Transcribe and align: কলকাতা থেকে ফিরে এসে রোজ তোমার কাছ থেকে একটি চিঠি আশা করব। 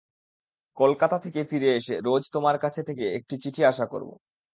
কলকাতা 0.77 1.17
থেকে 1.19 1.41
ফিরে 1.43 1.69
এসে 1.75 1.95
রোজ 2.01 2.23
তোমার 2.33 2.55
কাছ 2.57 2.75
থেকে 2.87 3.03
একটি 3.17 3.35
চিঠি 3.43 3.61
আশা 3.65 3.85
করব। 3.85 4.09